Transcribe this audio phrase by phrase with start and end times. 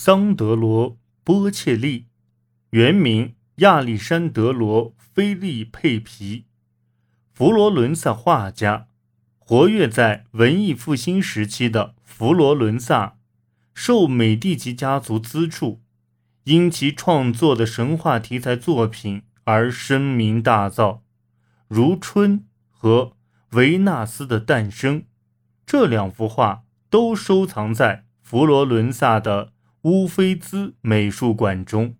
[0.00, 0.92] 桑德罗·
[1.24, 2.06] 波切利，
[2.70, 6.44] 原名亚历山德罗·菲利佩皮，
[7.34, 8.86] 佛罗伦萨画家，
[9.40, 13.16] 活跃在文艺复兴时期的佛罗伦萨，
[13.74, 15.82] 受美第奇家族资助，
[16.44, 21.00] 因其创作的神话题材作品而声名大噪，
[21.66, 22.38] 如《春》
[22.70, 23.14] 和
[23.56, 25.00] 《维纳斯的诞生》
[25.66, 29.54] 这两幅画都收藏在佛罗伦萨的。
[29.88, 31.96] 乌菲兹美术馆中。